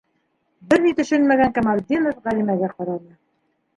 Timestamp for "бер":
0.71-0.81